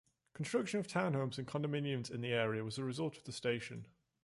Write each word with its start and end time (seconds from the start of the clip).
Construction 0.33 0.79
of 0.79 0.87
townhomes 0.87 1.37
and 1.37 1.45
condominiums 1.47 2.09
in 2.09 2.21
the 2.21 2.33
area 2.33 2.63
was 2.63 2.79
a 2.79 2.83
result 2.83 3.17
of 3.17 3.23
the 3.25 3.31
station. 3.31 3.85